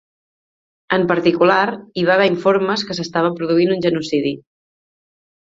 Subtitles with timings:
[0.95, 1.65] En particular,
[1.99, 4.35] hi va haver informes que s'estava produint un genocidi.